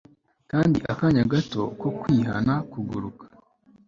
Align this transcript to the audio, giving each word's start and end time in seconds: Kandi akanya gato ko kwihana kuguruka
Kandi 0.51 0.77
akanya 0.91 1.23
gato 1.33 1.61
ko 1.79 1.87
kwihana 1.99 2.53
kuguruka 2.71 3.23